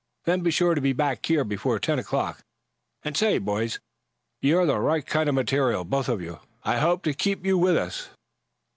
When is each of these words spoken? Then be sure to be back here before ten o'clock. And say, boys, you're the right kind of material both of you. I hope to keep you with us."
Then 0.25 0.41
be 0.41 0.49
sure 0.49 0.73
to 0.73 0.81
be 0.81 0.93
back 0.93 1.23
here 1.27 1.43
before 1.43 1.77
ten 1.77 1.99
o'clock. 1.99 2.43
And 3.03 3.15
say, 3.15 3.37
boys, 3.37 3.79
you're 4.41 4.65
the 4.65 4.79
right 4.79 5.05
kind 5.05 5.29
of 5.29 5.35
material 5.35 5.83
both 5.85 6.09
of 6.09 6.23
you. 6.23 6.39
I 6.63 6.79
hope 6.79 7.03
to 7.03 7.13
keep 7.13 7.45
you 7.45 7.55
with 7.55 7.77
us." 7.77 8.09